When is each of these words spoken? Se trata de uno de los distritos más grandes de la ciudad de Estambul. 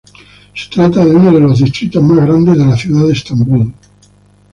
Se 0.55 0.67
trata 0.71 1.05
de 1.05 1.15
uno 1.15 1.31
de 1.31 1.39
los 1.39 1.59
distritos 1.59 2.01
más 2.01 2.25
grandes 2.25 2.57
de 2.57 2.65
la 2.65 2.75
ciudad 2.75 3.05
de 3.05 3.13
Estambul. 3.13 3.71